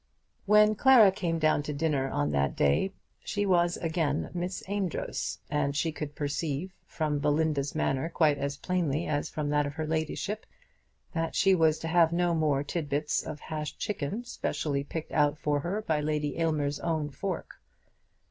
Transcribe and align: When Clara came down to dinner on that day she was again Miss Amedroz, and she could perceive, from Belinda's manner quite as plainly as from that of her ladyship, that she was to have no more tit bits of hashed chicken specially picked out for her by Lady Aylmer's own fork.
When 0.47 0.73
Clara 0.73 1.11
came 1.11 1.37
down 1.37 1.61
to 1.61 1.73
dinner 1.73 2.09
on 2.09 2.31
that 2.31 2.55
day 2.55 2.91
she 3.23 3.45
was 3.45 3.77
again 3.77 4.31
Miss 4.33 4.63
Amedroz, 4.67 5.37
and 5.47 5.75
she 5.75 5.91
could 5.91 6.15
perceive, 6.15 6.73
from 6.87 7.19
Belinda's 7.19 7.75
manner 7.75 8.09
quite 8.09 8.39
as 8.39 8.57
plainly 8.57 9.05
as 9.05 9.29
from 9.29 9.49
that 9.49 9.67
of 9.67 9.73
her 9.73 9.85
ladyship, 9.85 10.47
that 11.13 11.35
she 11.35 11.53
was 11.53 11.77
to 11.77 11.87
have 11.87 12.11
no 12.11 12.33
more 12.33 12.63
tit 12.63 12.89
bits 12.89 13.21
of 13.21 13.41
hashed 13.41 13.77
chicken 13.77 14.23
specially 14.23 14.83
picked 14.83 15.11
out 15.11 15.37
for 15.37 15.59
her 15.59 15.83
by 15.83 16.01
Lady 16.01 16.39
Aylmer's 16.39 16.79
own 16.79 17.11
fork. 17.11 17.59